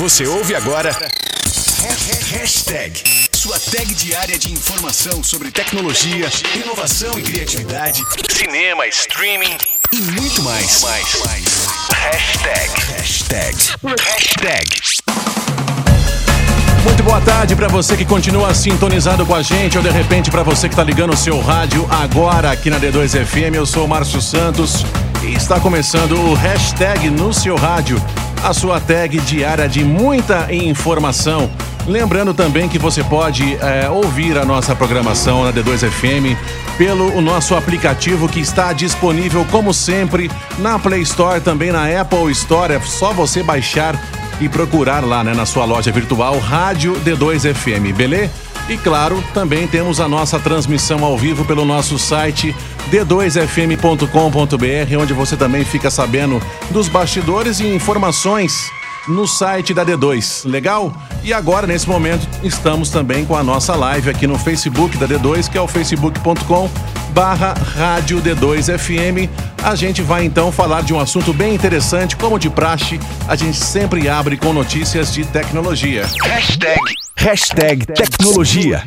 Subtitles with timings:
[0.00, 0.96] Você ouve agora.
[2.32, 3.02] Hashtag.
[3.34, 9.58] Sua tag diária de informação sobre tecnologia, inovação e criatividade, cinema, streaming
[9.92, 10.82] e muito mais.
[10.82, 11.44] Hashtag.
[12.86, 13.52] Hashtag.
[14.00, 14.66] Hashtag.
[16.82, 20.42] Muito boa tarde para você que continua sintonizado com a gente ou de repente para
[20.42, 23.54] você que está ligando o seu rádio agora aqui na D2 FM.
[23.54, 24.82] Eu sou o Márcio Santos
[25.22, 28.02] e está começando o hashtag no seu rádio,
[28.42, 31.50] a sua tag diária de muita informação.
[31.86, 36.38] Lembrando também que você pode é, ouvir a nossa programação na D2 FM
[36.78, 42.30] pelo o nosso aplicativo que está disponível, como sempre, na Play Store, também na Apple
[42.32, 42.74] Store.
[42.74, 44.00] É só você baixar
[44.40, 48.30] e procurar lá né, na sua loja virtual Rádio D2 FM, beleza?
[48.70, 52.54] E claro, também temos a nossa transmissão ao vivo pelo nosso site
[52.88, 58.70] d2fm.com.br, onde você também fica sabendo dos bastidores e informações
[59.08, 60.48] no site da D2.
[60.48, 60.94] Legal?
[61.24, 65.50] E agora, nesse momento, estamos também com a nossa live aqui no Facebook da D2,
[65.50, 66.70] que é o facebook.com
[67.12, 69.28] barra Rádio D2 FM.
[69.64, 73.56] A gente vai então falar de um assunto bem interessante, como de praxe, a gente
[73.56, 76.06] sempre abre com notícias de tecnologia.
[76.22, 76.99] Hashtag.
[77.16, 78.82] Hashtag tecnologia.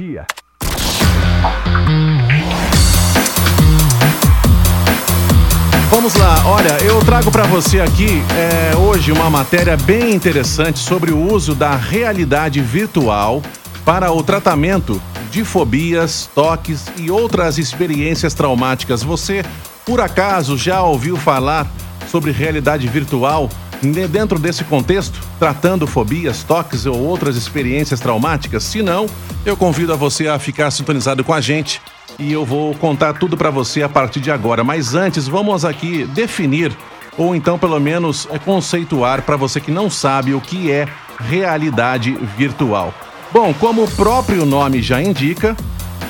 [5.89, 11.11] Vamos lá, olha, eu trago para você aqui é, hoje uma matéria bem interessante sobre
[11.11, 13.41] o uso da realidade virtual
[13.85, 19.03] para o tratamento de fobias, toques e outras experiências traumáticas.
[19.03, 19.45] Você,
[19.85, 21.67] por acaso, já ouviu falar
[22.09, 23.49] sobre realidade virtual
[23.91, 28.63] dentro desse contexto, tratando fobias, toques ou outras experiências traumáticas?
[28.63, 29.05] Se não,
[29.45, 31.81] eu convido a você a ficar sintonizado com a gente
[32.17, 34.63] e eu vou contar tudo para você a partir de agora.
[34.63, 36.75] Mas antes, vamos aqui definir
[37.17, 40.87] ou então pelo menos é, conceituar para você que não sabe o que é
[41.19, 42.93] realidade virtual.
[43.31, 45.55] Bom, como o próprio nome já indica,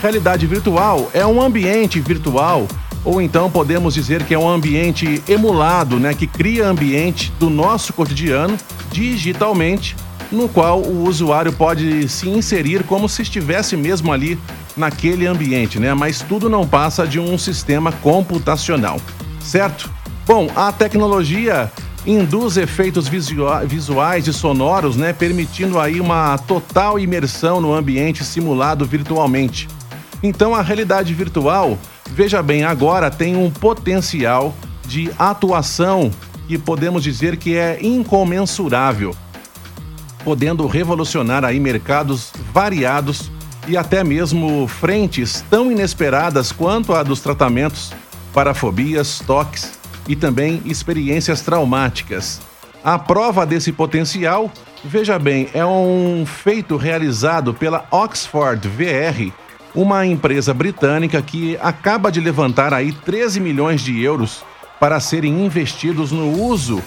[0.02, 2.68] realidade virtual é um ambiente virtual
[3.06, 7.94] ou então podemos dizer que é um ambiente emulado, né, que cria ambiente do nosso
[7.94, 8.58] cotidiano
[8.92, 9.96] digitalmente,
[10.32, 14.40] no qual o usuário pode se inserir como se estivesse mesmo ali
[14.76, 15.94] naquele ambiente, né?
[15.94, 19.00] Mas tudo não passa de um sistema computacional,
[19.40, 19.92] certo?
[20.26, 21.72] Bom, a tecnologia
[22.06, 29.68] induz efeitos visuais e sonoros, né, permitindo aí uma total imersão no ambiente simulado virtualmente.
[30.22, 31.78] Então a realidade virtual,
[32.14, 34.54] veja bem, agora tem um potencial
[34.86, 36.12] de atuação
[36.48, 39.16] que podemos dizer que é incomensurável,
[40.24, 43.32] podendo revolucionar aí mercados variados
[43.68, 47.92] e até mesmo frentes tão inesperadas quanto a dos tratamentos
[48.34, 52.42] para fobias, toques e também experiências traumáticas.
[52.84, 54.52] A prova desse potencial,
[54.84, 59.32] veja bem, é um feito realizado pela Oxford VR,
[59.76, 64.44] uma empresa britânica que acaba de levantar aí 13 milhões de euros
[64.80, 66.82] para serem investidos no uso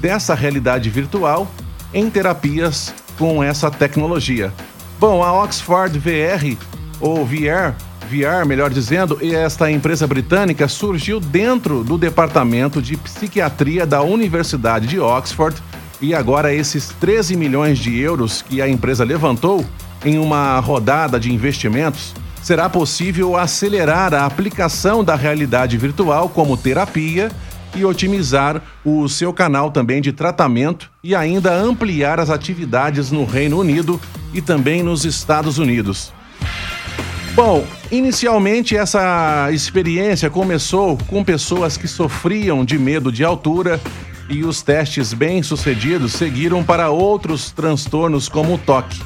[0.00, 1.50] dessa realidade virtual
[1.92, 4.52] em terapias com essa tecnologia.
[4.98, 6.56] Bom, a Oxford VR,
[7.00, 7.74] ou VR,
[8.08, 14.98] VR, melhor dizendo, esta empresa britânica surgiu dentro do departamento de psiquiatria da Universidade de
[14.98, 15.56] Oxford
[16.00, 19.64] e agora esses 13 milhões de euros que a empresa levantou
[20.04, 27.30] em uma rodada de investimentos será possível acelerar a aplicação da realidade virtual como terapia
[27.74, 33.58] e otimizar o seu canal também de tratamento e ainda ampliar as atividades no Reino
[33.58, 34.00] Unido
[34.34, 36.12] e também nos Estados Unidos.
[37.34, 43.80] Bom, inicialmente essa experiência começou com pessoas que sofriam de medo de altura
[44.28, 49.00] e os testes bem-sucedidos seguiram para outros transtornos como o toque.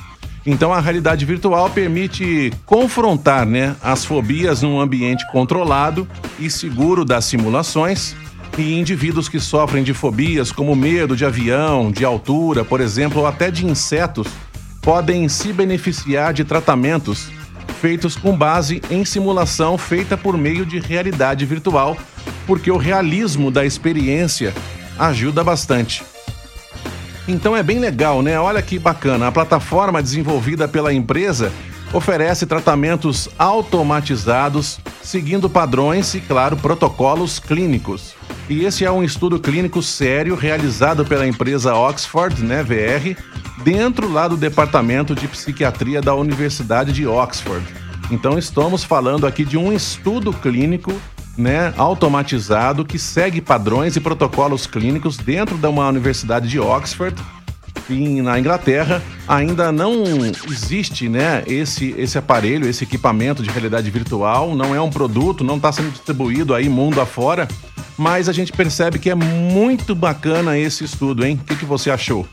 [0.46, 6.06] Então a realidade virtual permite confrontar né, as fobias num ambiente controlado
[6.38, 8.14] e seguro das simulações
[8.58, 13.26] e indivíduos que sofrem de fobias como medo de avião, de altura, por exemplo, ou
[13.26, 14.28] até de insetos,
[14.82, 17.30] podem se beneficiar de tratamentos
[17.80, 21.96] feitos com base em simulação feita por meio de realidade virtual,
[22.46, 24.54] porque o realismo da experiência
[24.98, 26.02] ajuda bastante.
[27.26, 28.38] Então é bem legal, né?
[28.38, 29.28] Olha que bacana.
[29.28, 31.50] A plataforma desenvolvida pela empresa
[31.92, 38.14] oferece tratamentos automatizados, seguindo padrões e, claro, protocolos clínicos.
[38.48, 43.18] E esse é um estudo clínico sério realizado pela empresa Oxford, né, VR,
[43.62, 47.64] dentro lá do departamento de psiquiatria da Universidade de Oxford.
[48.10, 50.92] Então estamos falando aqui de um estudo clínico,
[51.36, 57.14] né, automatizado que segue padrões e protocolos clínicos dentro de uma universidade de Oxford
[57.88, 60.04] e na Inglaterra ainda não
[60.50, 65.56] existe né, esse, esse aparelho, esse equipamento de realidade virtual, não é um produto, não
[65.56, 67.48] está sendo distribuído aí mundo afora,
[67.96, 71.38] mas a gente percebe que é muito bacana esse estudo, hein?
[71.40, 72.26] O que, que você achou?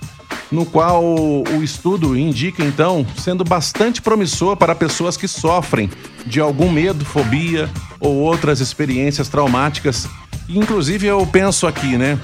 [0.52, 5.90] No qual o estudo indica, então, sendo bastante promissor para pessoas que sofrem
[6.26, 7.70] de algum medo, fobia
[8.02, 10.10] ou outras experiências traumáticas.
[10.50, 12.20] Inclusive, eu penso aqui, né?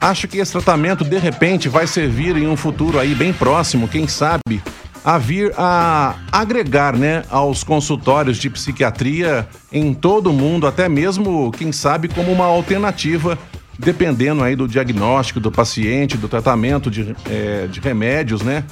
[0.00, 4.08] Acho que esse tratamento de repente vai servir em um futuro aí bem próximo, quem
[4.08, 4.60] sabe,
[5.04, 11.52] a vir a agregar, né, aos consultórios de psiquiatria em todo o mundo, até mesmo,
[11.52, 13.38] quem sabe, como uma alternativa,
[13.78, 18.64] dependendo aí do diagnóstico do paciente, do tratamento de, é, de remédios, né?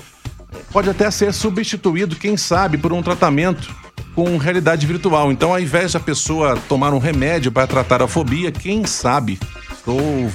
[0.73, 3.73] Pode até ser substituído, quem sabe, por um tratamento
[4.15, 5.31] com realidade virtual.
[5.33, 9.39] Então, ao invés da pessoa tomar um remédio para tratar a fobia, quem sabe,
[9.73, 10.31] estou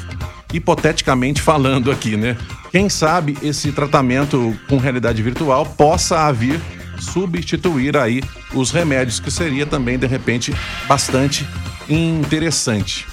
[0.54, 2.38] hipoteticamente falando aqui, né?
[2.72, 6.60] Quem sabe esse tratamento com realidade virtual possa vir
[7.00, 8.22] substituir aí
[8.54, 10.54] os remédios, que seria também, de repente,
[10.88, 11.48] bastante
[11.90, 13.06] interessante.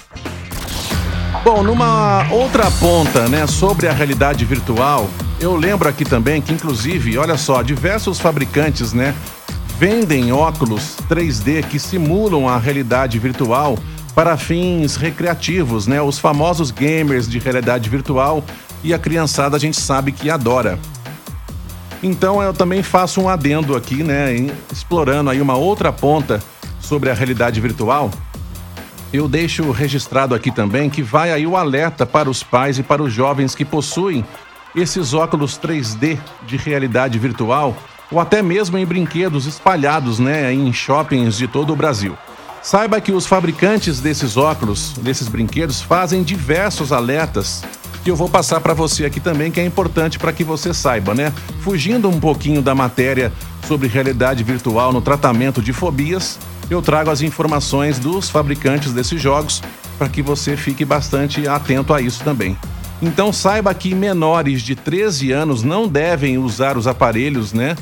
[1.43, 5.09] Bom, numa outra ponta, né, sobre a realidade virtual,
[5.41, 9.13] eu lembro aqui também que, inclusive, olha só, diversos fabricantes, né,
[9.85, 13.77] vendem óculos 3D que simulam a realidade virtual
[14.15, 16.01] para fins recreativos, né?
[16.01, 18.41] Os famosos gamers de realidade virtual
[18.81, 20.79] e a criançada a gente sabe que adora.
[22.01, 24.33] Então eu também faço um adendo aqui, né,
[24.71, 26.41] explorando aí uma outra ponta
[26.79, 28.09] sobre a realidade virtual.
[29.11, 33.03] Eu deixo registrado aqui também que vai aí o alerta para os pais e para
[33.03, 34.23] os jovens que possuem
[34.73, 37.75] esses óculos 3D de realidade virtual
[38.11, 42.17] ou até mesmo em brinquedos espalhados, né, em shoppings de todo o Brasil.
[42.61, 47.61] Saiba que os fabricantes desses óculos, desses brinquedos, fazem diversos alertas
[48.03, 51.13] que eu vou passar para você aqui também, que é importante para que você saiba,
[51.13, 51.31] né?
[51.61, 53.31] Fugindo um pouquinho da matéria
[53.67, 56.37] sobre realidade virtual no tratamento de fobias,
[56.69, 59.61] eu trago as informações dos fabricantes desses jogos
[59.97, 62.57] para que você fique bastante atento a isso também.
[63.01, 67.75] Então saiba que menores de 13 anos não devem usar os aparelhos, né,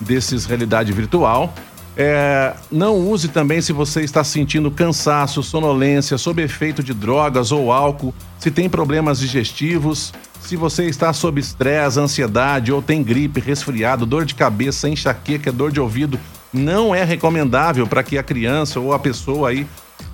[0.00, 1.54] desses realidade virtual
[2.00, 7.72] é, não use também se você está sentindo cansaço, sonolência, sob efeito de drogas ou
[7.72, 14.06] álcool, se tem problemas digestivos, se você está sob estresse, ansiedade ou tem gripe, resfriado,
[14.06, 16.20] dor de cabeça, enxaqueca, dor de ouvido,
[16.52, 19.66] não é recomendável para que a criança ou a pessoa aí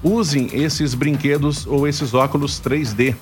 [0.03, 3.15] usem esses brinquedos ou esses óculos 3D.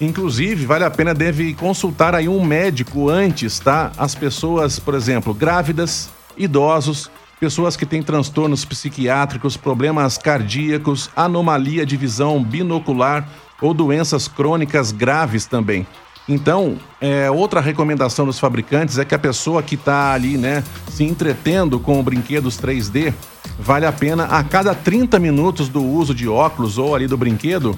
[0.00, 3.92] Inclusive, vale a pena deve consultar aí um médico antes, tá?
[3.98, 6.08] As pessoas, por exemplo, grávidas,
[6.38, 13.28] idosos, pessoas que têm transtornos psiquiátricos, problemas cardíacos, anomalia de visão binocular
[13.60, 15.86] ou doenças crônicas graves também.
[16.26, 21.02] Então, é, outra recomendação dos fabricantes é que a pessoa que está ali, né, se
[21.04, 23.12] entretendo com brinquedos 3D,
[23.58, 27.76] vale a pena a cada 30 minutos do uso de óculos ou ali do brinquedo,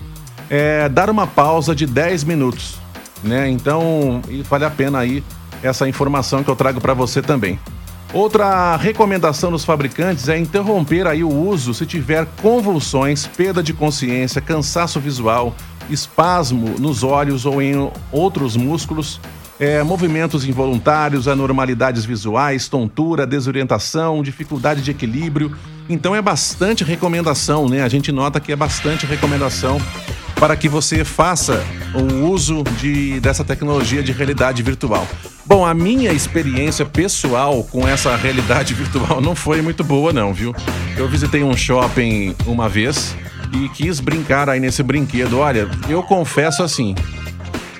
[0.52, 2.78] é, dar uma pausa de 10 minutos,
[3.24, 3.48] né?
[3.48, 4.20] Então,
[4.50, 5.24] vale a pena aí
[5.62, 7.58] essa informação que eu trago para você também.
[8.12, 14.42] Outra recomendação dos fabricantes é interromper aí o uso se tiver convulsões, perda de consciência,
[14.42, 15.56] cansaço visual,
[15.88, 19.18] espasmo nos olhos ou em outros músculos,
[19.58, 25.56] é, movimentos involuntários, anormalidades visuais, tontura, desorientação, dificuldade de equilíbrio.
[25.88, 27.82] Então é bastante recomendação, né?
[27.82, 29.80] A gente nota que é bastante recomendação
[30.42, 35.06] para que você faça o uso de, dessa tecnologia de realidade virtual.
[35.46, 40.52] Bom, a minha experiência pessoal com essa realidade virtual não foi muito boa, não, viu?
[40.96, 43.14] Eu visitei um shopping uma vez
[43.52, 45.38] e quis brincar aí nesse brinquedo.
[45.38, 46.96] Olha, eu confesso assim,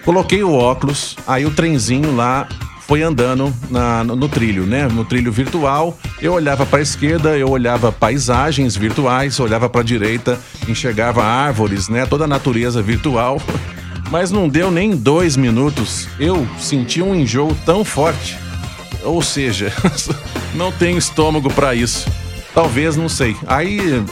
[0.04, 2.47] coloquei o óculos, aí o trenzinho lá
[2.87, 4.89] foi andando na, no, no trilho, né?
[4.89, 9.85] No trilho virtual, eu olhava para a esquerda, eu olhava paisagens virtuais, olhava para a
[9.85, 12.07] direita, enxergava árvores, né?
[12.07, 13.41] Toda a natureza virtual.
[14.11, 18.37] Mas não deu nem dois minutos, eu senti um enjoo tão forte.
[19.03, 19.73] Ou seja,
[20.55, 22.07] não tenho estômago para isso.
[22.55, 23.35] Talvez, não sei.
[23.47, 24.05] Aí,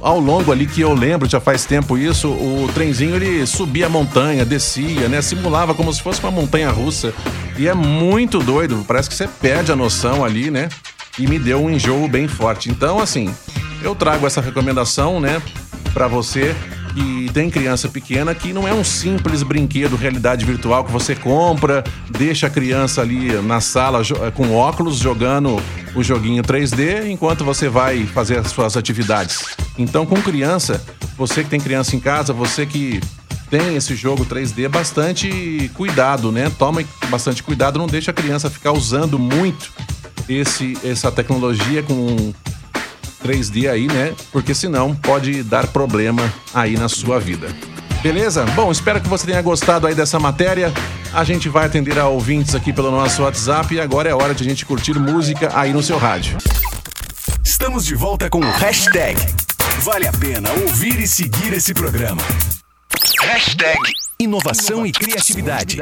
[0.00, 3.88] ao longo ali que eu lembro, já faz tempo isso, o trenzinho ele subia a
[3.88, 5.20] montanha, descia, né?
[5.20, 7.12] Simulava como se fosse uma montanha russa.
[7.58, 10.68] E é muito doido, parece que você perde a noção ali, né?
[11.18, 12.70] E me deu um enjoo bem forte.
[12.70, 13.34] Então, assim,
[13.82, 15.42] eu trago essa recomendação, né,
[15.92, 16.54] para você
[16.94, 21.82] que tem criança pequena que não é um simples brinquedo realidade virtual que você compra,
[22.10, 24.02] deixa a criança ali na sala
[24.34, 25.60] com óculos jogando
[25.94, 29.44] o joguinho 3D enquanto você vai fazer as suas atividades.
[29.76, 30.80] Então, com criança,
[31.16, 33.00] você que tem criança em casa, você que
[33.50, 36.50] tem esse jogo 3D, bastante cuidado, né?
[36.58, 39.72] Toma bastante cuidado, não deixa a criança ficar usando muito
[40.28, 42.32] esse, essa tecnologia com
[43.24, 44.14] 3D aí, né?
[44.30, 47.48] Porque senão pode dar problema aí na sua vida.
[48.02, 48.44] Beleza?
[48.54, 50.72] Bom, espero que você tenha gostado aí dessa matéria.
[51.12, 54.44] A gente vai atender a ouvintes aqui pelo nosso WhatsApp e agora é hora de
[54.44, 56.38] a gente curtir música aí no seu rádio.
[57.42, 59.18] Estamos de volta com o hashtag.
[59.80, 62.22] Vale a pena ouvir e seguir esse programa.
[63.20, 63.78] Hashtag
[64.18, 65.76] inovação e criatividade.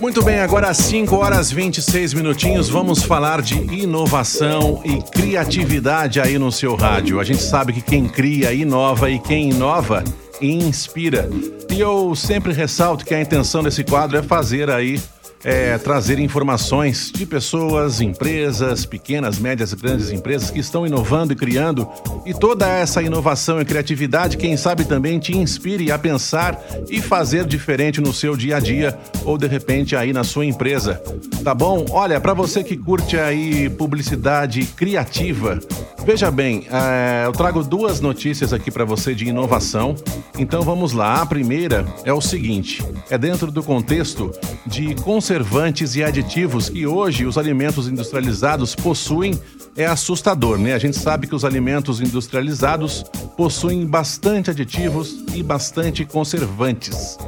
[0.00, 6.38] Muito bem, agora às 5 horas 26 minutinhos, vamos falar de inovação e criatividade aí
[6.38, 7.20] no seu rádio.
[7.20, 10.04] A gente sabe que quem cria, inova e quem inova,
[10.40, 11.28] inspira.
[11.70, 15.00] E eu sempre ressalto que a intenção desse quadro é fazer aí
[15.44, 21.86] é, trazer informações de pessoas, empresas, pequenas, médias, grandes empresas que estão inovando e criando.
[22.24, 26.58] E toda essa inovação e criatividade, quem sabe também te inspire a pensar
[26.88, 31.02] e fazer diferente no seu dia a dia ou de repente aí na sua empresa.
[31.42, 31.84] Tá bom?
[31.90, 35.58] Olha, para você que curte aí publicidade criativa,
[36.04, 39.94] veja bem, é, eu trago duas notícias aqui para você de inovação.
[40.38, 41.22] Então vamos lá.
[41.22, 44.30] A primeira é o seguinte: é dentro do contexto
[44.66, 49.38] de conservantes e aditivos que hoje os alimentos industrializados possuem
[49.76, 50.72] é assustador, né?
[50.72, 53.04] A gente sabe que os alimentos industrializados
[53.36, 57.18] possuem bastante aditivos e bastante conservantes.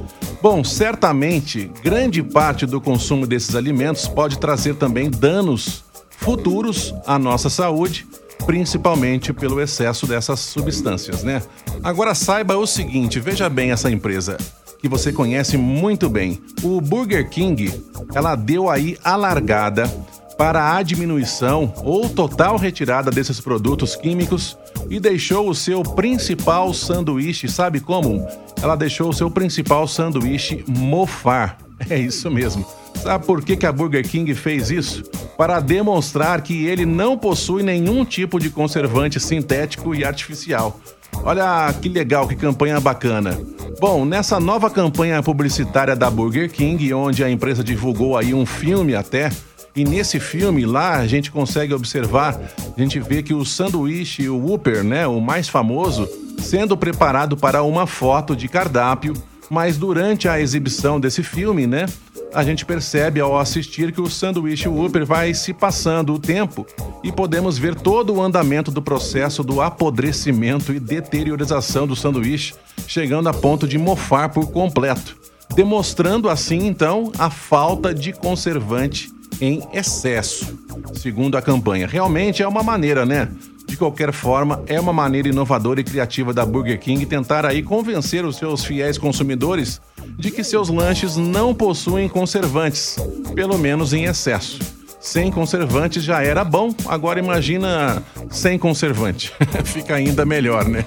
[0.40, 7.50] Bom, certamente, grande parte do consumo desses alimentos pode trazer também danos futuros à nossa
[7.50, 8.06] saúde,
[8.46, 11.42] principalmente pelo excesso dessas substâncias, né?
[11.82, 14.38] Agora saiba o seguinte, veja bem essa empresa
[14.78, 16.40] que você conhece muito bem.
[16.62, 17.72] O Burger King,
[18.14, 19.92] ela deu aí a largada
[20.38, 24.56] para a diminuição ou total retirada desses produtos químicos
[24.88, 28.26] e deixou o seu principal sanduíche, sabe como?
[28.62, 31.65] Ela deixou o seu principal sanduíche mofar.
[31.88, 32.66] É isso mesmo.
[32.94, 35.02] Sabe por que, que a Burger King fez isso?
[35.36, 40.80] Para demonstrar que ele não possui nenhum tipo de conservante sintético e artificial.
[41.22, 43.38] Olha que legal, que campanha bacana.
[43.80, 48.94] Bom, nessa nova campanha publicitária da Burger King, onde a empresa divulgou aí um filme
[48.94, 49.30] até,
[49.74, 52.40] e nesse filme lá a gente consegue observar,
[52.76, 57.62] a gente vê que o sanduíche, o Whopper, né, o mais famoso, sendo preparado para
[57.62, 59.12] uma foto de cardápio,
[59.50, 61.86] mas durante a exibição desse filme, né,
[62.34, 66.66] a gente percebe ao assistir que o sanduíche Whopper vai se passando o tempo
[67.02, 72.54] e podemos ver todo o andamento do processo do apodrecimento e deteriorização do sanduíche,
[72.86, 75.16] chegando a ponto de mofar por completo,
[75.54, 79.10] demonstrando assim então a falta de conservante
[79.40, 80.58] em excesso,
[80.94, 81.86] segundo a campanha.
[81.86, 83.28] Realmente é uma maneira, né?
[83.66, 88.24] De qualquer forma, é uma maneira inovadora e criativa da Burger King tentar aí convencer
[88.24, 89.80] os seus fiéis consumidores
[90.16, 92.96] de que seus lanches não possuem conservantes,
[93.34, 94.58] pelo menos em excesso.
[95.00, 99.32] Sem conservantes já era bom, agora imagina sem conservante.
[99.64, 100.84] Fica ainda melhor, né?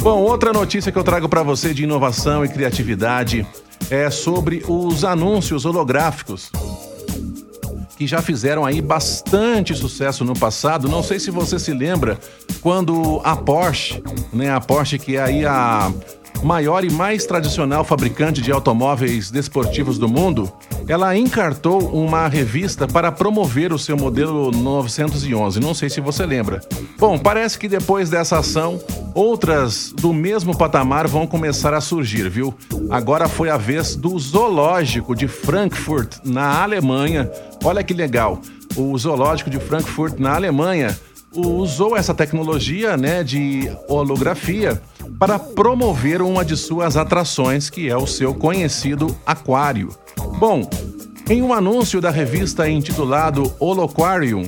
[0.00, 3.46] Bom, outra notícia que eu trago para você de inovação e criatividade
[3.90, 6.50] é sobre os anúncios holográficos
[7.96, 10.88] que já fizeram aí bastante sucesso no passado.
[10.88, 12.18] Não sei se você se lembra
[12.60, 15.92] quando a Porsche, né, a Porsche que é aí a
[16.42, 20.50] maior e mais tradicional fabricante de automóveis desportivos do mundo,
[20.88, 25.60] ela encartou uma revista para promover o seu modelo 911.
[25.60, 26.60] Não sei se você lembra.
[26.98, 28.80] Bom, parece que depois dessa ação,
[29.14, 32.54] outras do mesmo patamar vão começar a surgir, viu?
[32.90, 37.30] Agora foi a vez do Zoológico de Frankfurt, na Alemanha.
[37.64, 38.40] Olha que legal.
[38.76, 40.96] O Zoológico de Frankfurt, na Alemanha,
[41.36, 44.80] usou essa tecnologia né, de holografia
[45.18, 49.88] para promover uma de suas atrações, que é o seu conhecido aquário.
[50.38, 50.68] Bom,
[51.28, 54.44] em um anúncio da revista intitulado Holoquarium,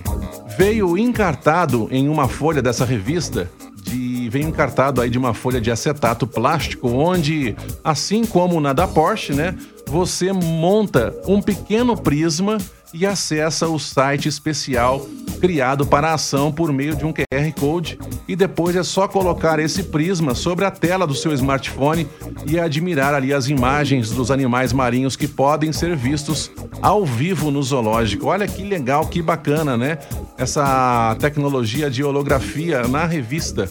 [0.57, 3.50] veio encartado em uma folha dessa revista
[3.83, 9.33] de encartado aí de uma folha de acetato plástico onde assim como na da Porsche,
[9.33, 12.59] né, você monta um pequeno prisma
[12.92, 15.07] e acessa o site especial
[15.38, 19.59] criado para a ação por meio de um QR Code e depois é só colocar
[19.59, 22.07] esse prisma sobre a tela do seu smartphone
[22.47, 26.50] e admirar ali as imagens dos animais marinhos que podem ser vistos
[26.83, 28.26] ao vivo no zoológico.
[28.26, 29.99] Olha que legal, que bacana, né?
[30.37, 33.71] Essa tecnologia de holografia na revista.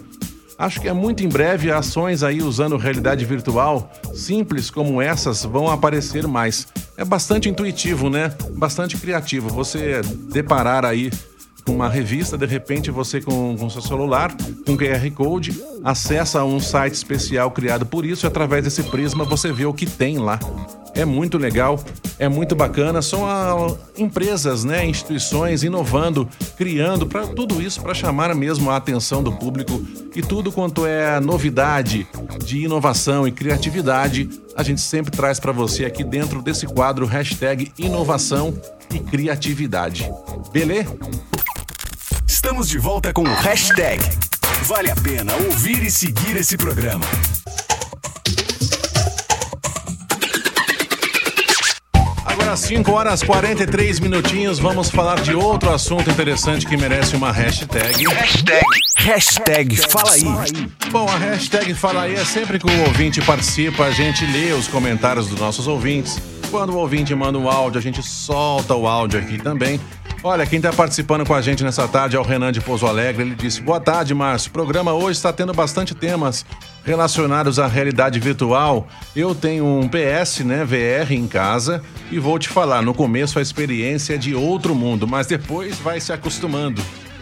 [0.57, 5.69] Acho que é muito em breve ações aí usando realidade virtual simples como essas vão
[5.69, 6.67] aparecer mais.
[6.97, 8.33] É bastante intuitivo, né?
[8.53, 9.49] Bastante criativo.
[9.49, 11.11] Você deparar aí
[11.67, 14.33] com uma revista, de repente você com, seu celular,
[14.65, 19.51] com QR Code, acessa um site especial criado por isso e através desse prisma você
[19.51, 20.39] vê o que tem lá.
[20.95, 21.77] É muito legal,
[22.17, 23.01] é muito bacana.
[23.01, 29.21] São a, empresas, né, instituições inovando, criando para tudo isso para chamar mesmo a atenção
[29.21, 32.07] do público e tudo quanto é novidade
[32.45, 37.73] de inovação e criatividade, a gente sempre traz para você aqui dentro desse quadro hashtag
[37.77, 38.53] inovação
[38.91, 40.09] e criatividade.
[40.51, 40.95] Beleza?
[42.27, 44.03] Estamos de volta com o hashtag.
[44.63, 47.05] Vale a pena ouvir e seguir esse programa.
[52.25, 58.05] Agora 5 horas 43 minutinhos, vamos falar de outro assunto interessante que merece uma hashtag.
[58.07, 58.65] Hashtag,
[58.97, 60.69] hashtag fala aí.
[60.91, 64.67] Bom, a hashtag fala aí é sempre que o ouvinte participa, a gente lê os
[64.67, 66.19] comentários dos nossos ouvintes.
[66.51, 69.79] Quando o ouvinte manda um áudio, a gente solta o áudio aqui também.
[70.29, 73.23] Olha, quem está participando com a gente nessa tarde é o Renan de Pouso Alegre.
[73.23, 74.49] Ele disse: Boa tarde, Márcio.
[74.49, 76.45] O programa hoje está tendo bastante temas
[76.83, 78.89] relacionados à realidade virtual.
[79.15, 81.81] Eu tenho um PS, né, VR em casa
[82.11, 86.01] e vou te falar, no começo a experiência é de outro mundo, mas depois vai
[86.01, 86.81] se acostumando.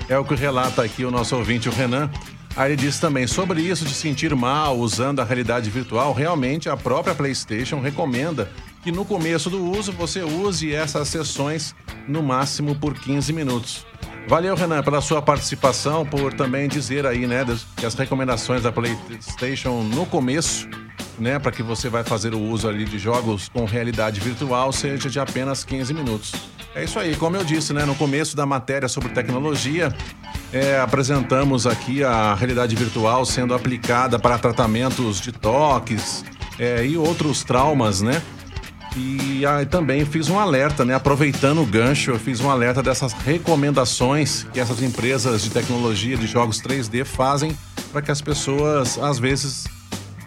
[0.09, 2.09] É o que relata aqui o nosso ouvinte, o Renan.
[2.55, 6.11] Aí ele disse também sobre isso de sentir mal usando a realidade virtual.
[6.11, 8.49] Realmente a própria PlayStation recomenda
[8.85, 11.73] que no começo do uso você use essas sessões
[12.07, 13.83] no máximo por 15 minutos.
[14.27, 17.43] Valeu, Renan, pela sua participação, por também dizer aí, né,
[17.75, 20.69] que as recomendações da PlayStation no começo,
[21.17, 25.09] né, para que você vai fazer o uso ali de jogos com realidade virtual seja
[25.09, 26.33] de apenas 15 minutos.
[26.75, 29.91] É isso aí, como eu disse, né, no começo da matéria sobre tecnologia,
[30.53, 36.23] é, apresentamos aqui a realidade virtual sendo aplicada para tratamentos de toques
[36.59, 38.21] é, e outros traumas, né?
[38.95, 40.95] E aí também fiz um alerta, né?
[40.95, 46.25] Aproveitando o gancho, eu fiz um alerta dessas recomendações que essas empresas de tecnologia de
[46.25, 47.55] jogos 3D fazem
[47.91, 49.65] para que as pessoas, às vezes,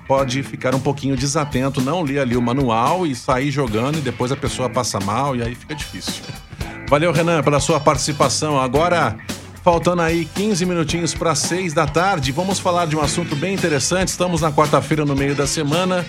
[0.06, 4.32] pode ficar um pouquinho desatento, não ler ali o manual e sair jogando e depois
[4.32, 6.24] a pessoa passa mal e aí fica difícil.
[6.88, 8.58] Valeu, Renan, pela sua participação.
[8.58, 9.16] Agora,
[9.62, 14.08] faltando aí 15 minutinhos para 6 da tarde, vamos falar de um assunto bem interessante.
[14.08, 16.06] Estamos na quarta-feira, no meio da semana.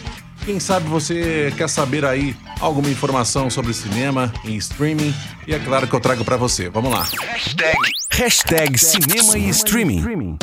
[0.49, 5.13] Quem sabe você quer saber aí alguma informação sobre cinema em streaming?
[5.45, 6.71] E é claro que eu trago para você.
[6.71, 7.07] Vamos lá.
[7.21, 7.77] Hashtag,
[8.09, 10.39] hashtag cinema e streaming.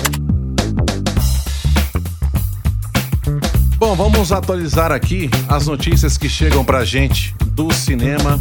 [3.78, 8.40] Bom, vamos atualizar aqui as notícias que chegam pra gente do cinema.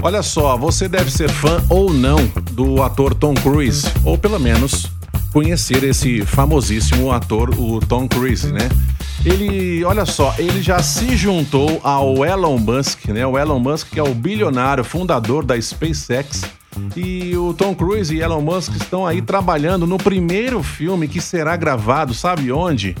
[0.00, 4.90] Olha só, você deve ser fã ou não do ator Tom Cruise, ou pelo menos
[5.32, 8.68] conhecer esse famosíssimo ator, o Tom Cruise, né?
[9.24, 13.26] Ele, olha só, ele já se juntou ao Elon Musk, né?
[13.26, 16.42] O Elon Musk que é o bilionário fundador da SpaceX.
[16.94, 21.56] E o Tom Cruise e Elon Musk estão aí trabalhando no primeiro filme que será
[21.56, 22.94] gravado, sabe onde?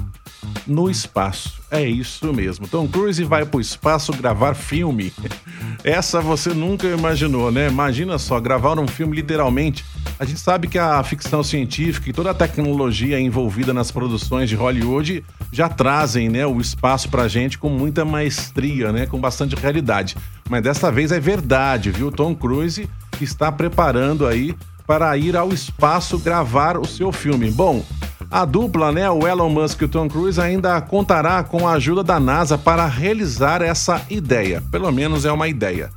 [0.66, 1.60] No espaço.
[1.70, 2.66] É isso mesmo.
[2.66, 5.12] Tom Cruise vai para o espaço gravar filme.
[5.84, 7.68] Essa você nunca imaginou, né?
[7.68, 9.84] Imagina só, gravar um filme literalmente.
[10.18, 14.56] A gente sabe que a ficção científica e toda a tecnologia envolvida nas produções de
[14.56, 20.16] Hollywood já trazem, né, o espaço pra gente com muita maestria, né, com bastante realidade.
[20.48, 22.10] Mas dessa vez é verdade, viu?
[22.10, 22.88] Tom Cruise
[23.20, 24.54] está preparando aí
[24.86, 27.50] para ir ao espaço gravar o seu filme.
[27.50, 27.84] Bom,
[28.30, 32.02] a dupla, né, o Elon Musk e o Tom Cruise, ainda contará com a ajuda
[32.02, 34.62] da NASA para realizar essa ideia.
[34.70, 35.90] Pelo menos é uma ideia.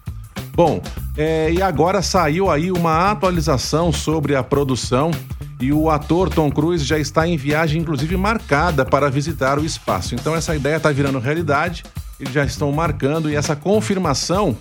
[0.54, 0.82] Bom,
[1.18, 5.12] é, e agora saiu aí uma atualização sobre a produção
[5.60, 10.16] e o ator Tom Cruise já está em viagem, inclusive marcada para visitar o espaço.
[10.16, 11.84] Então essa ideia está virando realidade,
[12.20, 14.56] eles já estão marcando e essa confirmação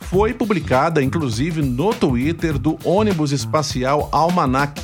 [0.00, 4.80] foi publicada, inclusive, no Twitter do ônibus espacial Almanac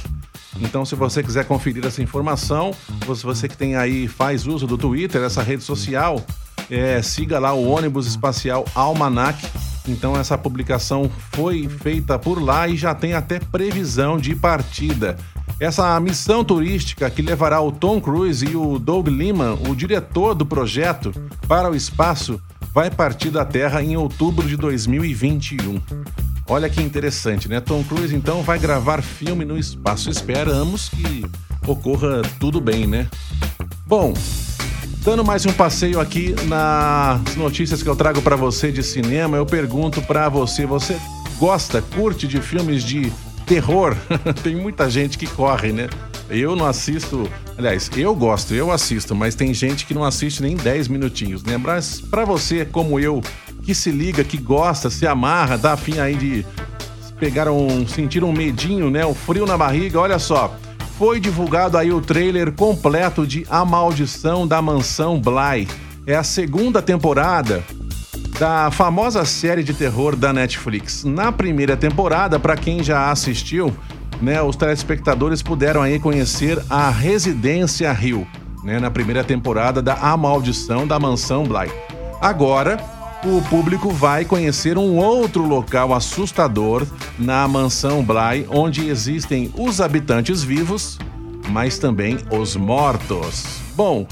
[0.60, 2.72] então, se você quiser conferir essa informação,
[3.06, 6.24] você que tem aí, faz uso do Twitter, essa rede social,
[6.70, 9.46] é, siga lá o ônibus espacial Almanac.
[9.88, 15.16] Então, essa publicação foi feita por lá e já tem até previsão de partida.
[15.60, 20.44] Essa missão turística que levará o Tom Cruise e o Doug Liman, o diretor do
[20.44, 21.14] projeto,
[21.48, 22.40] para o espaço,
[22.74, 26.25] vai partir da Terra em outubro de 2021.
[26.48, 27.58] Olha que interessante, né?
[27.60, 30.08] Tom Cruise então vai gravar filme no espaço.
[30.08, 31.26] Esperamos que
[31.66, 33.08] ocorra tudo bem, né?
[33.84, 34.14] Bom,
[35.04, 39.44] dando mais um passeio aqui nas notícias que eu trago para você de cinema, eu
[39.44, 40.96] pergunto para você, você
[41.36, 43.12] gosta, curte de filmes de
[43.44, 43.96] terror?
[44.44, 45.88] Tem muita gente que corre, né?
[46.30, 47.28] Eu não assisto,
[47.58, 51.56] aliás, eu gosto, eu assisto, mas tem gente que não assiste nem 10 minutinhos, né?
[51.56, 53.22] Mas para você como eu
[53.66, 56.46] que se liga, que gosta, se amarra, dá afim aí de
[57.18, 59.04] pegaram, sentiram um medinho, né?
[59.04, 60.56] O frio na barriga, olha só.
[60.96, 65.66] Foi divulgado aí o trailer completo de A Maldição da Mansão Bly.
[66.06, 67.64] É a segunda temporada
[68.38, 71.02] da famosa série de terror da Netflix.
[71.02, 73.74] Na primeira temporada, para quem já assistiu,
[74.22, 78.26] né, os telespectadores puderam aí conhecer a Residência Rio,
[78.62, 81.70] né, na primeira temporada da A Maldição da Mansão Bly.
[82.20, 86.86] Agora, o público vai conhecer um outro local assustador
[87.18, 90.98] na Mansão Bly, onde existem os habitantes vivos,
[91.48, 93.44] mas também os mortos.
[93.74, 94.06] Bom,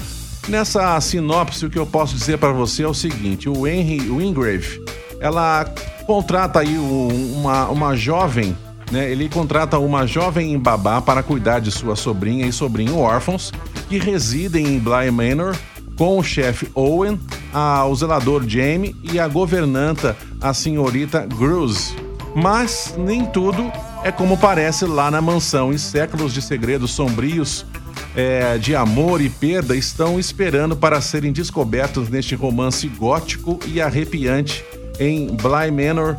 [0.47, 4.79] Nessa sinopse, o que eu posso dizer para você é o seguinte: o Henry Wingrave,
[5.19, 5.65] ela
[6.05, 8.55] contrata aí uma, uma jovem,
[8.91, 9.09] né?
[9.11, 13.51] Ele contrata uma jovem babá para cuidar de sua sobrinha e sobrinho órfãos
[13.89, 15.55] que residem em Bly Manor
[15.97, 17.19] com o chefe Owen,
[17.55, 21.95] a, o zelador Jamie e a governanta, a senhorita Gruz.
[22.35, 23.71] Mas nem tudo
[24.03, 27.65] é como parece lá na mansão e séculos de segredos sombrios
[28.13, 34.65] é, de amor e perda estão esperando para serem descobertos neste romance gótico e arrepiante
[34.99, 36.17] em Bly Manor.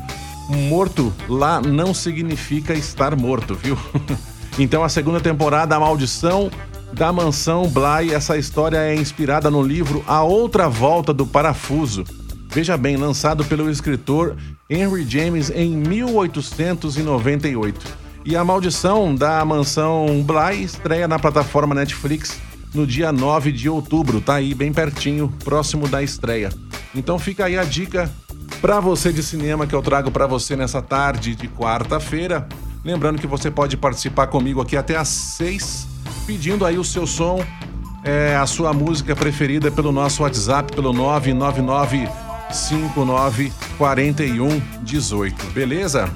[0.49, 3.77] Morto lá não significa estar morto, viu?
[4.59, 6.51] então a segunda temporada, A Maldição
[6.97, 12.05] da Mansão Bly, essa história é inspirada no livro A Outra Volta do Parafuso.
[12.49, 14.35] Veja bem, lançado pelo escritor
[14.69, 17.87] Henry James em 1898.
[18.25, 22.41] E A Maldição da Mansão Bly estreia na plataforma Netflix
[22.73, 26.49] no dia 9 de outubro, tá aí bem pertinho, próximo da estreia.
[26.95, 28.11] Então fica aí a dica
[28.63, 32.49] para você de cinema que eu trago para você nessa tarde de quarta-feira.
[32.83, 35.96] Lembrando que você pode participar comigo aqui até às 6,
[36.27, 37.45] pedindo aí o seu som,
[38.03, 42.09] é, a sua música preferida pelo nosso WhatsApp, pelo 999
[42.51, 46.11] 59 41 18, beleza?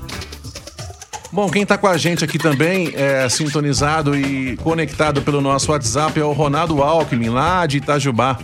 [1.32, 6.18] Bom, quem está com a gente aqui também, é, sintonizado e conectado pelo nosso WhatsApp,
[6.18, 8.36] é o Ronaldo Alckmin, lá de Itajubá.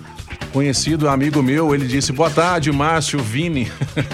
[0.53, 3.71] Conhecido amigo meu, ele disse: Boa tarde, Márcio Vini.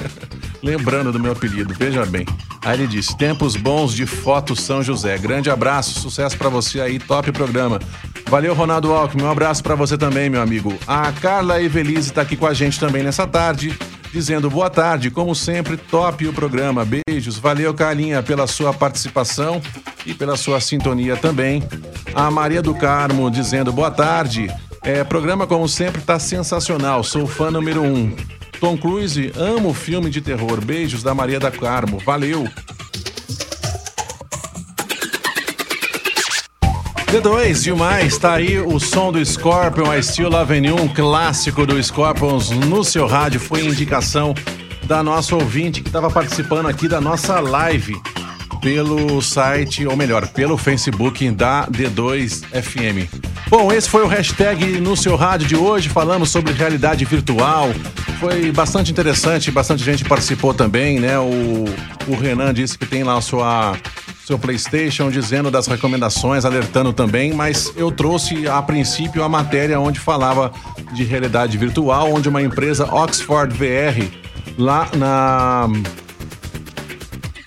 [0.62, 2.24] Lembrando do meu apelido, veja bem.
[2.64, 5.18] Aí ele disse: Tempos bons de foto São José.
[5.18, 7.80] Grande abraço, sucesso para você aí, top programa.
[8.28, 9.24] Valeu, Ronaldo Alckmin.
[9.24, 10.76] Um abraço para você também, meu amigo.
[10.86, 13.76] A Carla Evelise está aqui com a gente também nessa tarde
[14.12, 16.84] dizendo boa tarde, como sempre, top o programa.
[16.84, 19.60] Beijos, valeu, Carlinha, pela sua participação
[20.04, 21.62] e pela sua sintonia também.
[22.14, 24.50] A Maria do Carmo dizendo boa tarde.
[24.82, 27.02] É, programa, como sempre, tá sensacional.
[27.02, 28.14] Sou fã número um.
[28.62, 30.64] Tom Cruise, amo filme de terror.
[30.64, 31.98] Beijos da Maria do Carmo.
[31.98, 32.48] Valeu.
[37.06, 42.50] D2, demais, tá aí o som do Scorpion, I Still You, um clássico do Scorpions
[42.50, 44.32] no seu rádio, foi indicação
[44.84, 48.00] da nossa ouvinte que estava participando aqui da nossa live
[48.60, 53.31] pelo site, ou melhor, pelo Facebook da D2FM.
[53.52, 57.68] Bom, esse foi o hashtag no seu rádio de hoje, falamos sobre realidade virtual,
[58.18, 61.18] foi bastante interessante, bastante gente participou também, né?
[61.18, 61.66] O,
[62.08, 63.76] o Renan disse que tem lá sua
[64.26, 70.00] seu PlayStation, dizendo das recomendações, alertando também, mas eu trouxe a princípio a matéria onde
[70.00, 70.50] falava
[70.94, 74.10] de realidade virtual, onde uma empresa Oxford VR,
[74.56, 75.68] lá na.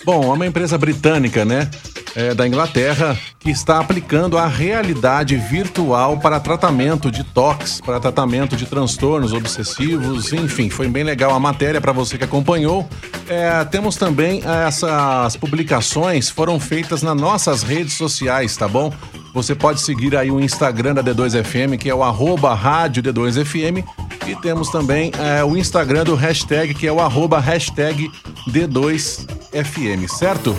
[0.05, 1.67] Bom, é uma empresa britânica, né?
[2.15, 8.55] É, da Inglaterra, que está aplicando a realidade virtual para tratamento de toques, para tratamento
[8.55, 12.89] de transtornos obsessivos, enfim, foi bem legal a matéria para você que acompanhou.
[13.29, 18.91] É, temos também essas publicações foram feitas nas nossas redes sociais, tá bom?
[19.31, 23.85] Você pode seguir aí o Instagram da D2FM, que é o arroba rádio D2FM,
[24.25, 28.09] e temos também é, o Instagram do hashtag, que é o arroba hashtag
[28.49, 30.57] D2FM, certo?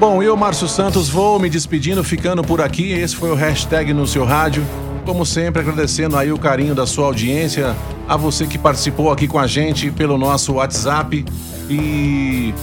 [0.00, 2.90] Bom, eu, Márcio Santos, vou me despedindo, ficando por aqui.
[2.90, 4.66] Esse foi o hashtag no seu rádio.
[5.04, 7.76] Como sempre, agradecendo aí o carinho da sua audiência,
[8.08, 11.22] a você que participou aqui com a gente pelo nosso WhatsApp.
[11.68, 12.54] E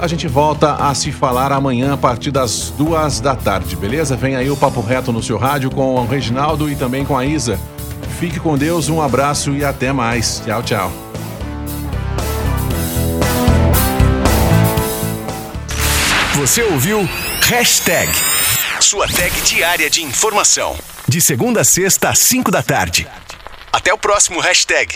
[0.00, 4.14] a gente volta a se falar amanhã a partir das duas da tarde, beleza?
[4.14, 7.26] Vem aí o Papo Reto no seu rádio com o Reginaldo e também com a
[7.26, 7.58] Isa.
[8.20, 10.40] Fique com Deus, um abraço e até mais.
[10.46, 11.13] Tchau, tchau.
[16.44, 17.08] Você ouviu
[17.40, 18.12] Hashtag.
[18.78, 20.76] Sua tag diária de informação.
[21.08, 23.08] De segunda a sexta às cinco da tarde.
[23.72, 24.92] Até o próximo hashtag.